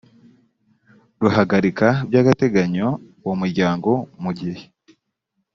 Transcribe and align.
ruhagarika 1.21 1.87
by 2.09 2.15
agateganyo 2.21 2.87
uwo 3.23 3.33
muryango 3.41 3.89
mu 4.23 4.31
gihe 4.37 4.63